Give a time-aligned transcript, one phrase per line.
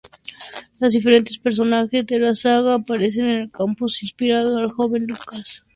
[0.79, 5.63] Los diferentes personajes de la saga aparecen en el campus, inspirando al joven Lucas.